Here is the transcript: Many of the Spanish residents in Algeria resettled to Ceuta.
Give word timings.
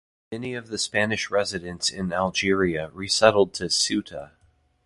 Many 0.31 0.55
of 0.55 0.69
the 0.69 0.79
Spanish 0.79 1.29
residents 1.29 1.91
in 1.91 2.11
Algeria 2.11 2.89
resettled 2.91 3.53
to 3.53 3.65
Ceuta. 3.69 4.31